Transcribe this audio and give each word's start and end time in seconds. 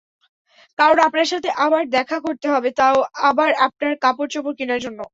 কারন 0.79 0.99
আপনার 1.07 1.27
সাথে 1.31 1.49
আমার 1.65 1.83
দেখা 1.95 2.17
করতে 2.25 2.47
হবে 2.53 2.69
তাও 2.79 2.97
আবার 3.23 3.49
আপনার 3.65 3.93
কাপড় 4.03 4.29
চোপড় 4.33 4.55
কিনার 4.59 4.83
জন্য। 4.85 4.99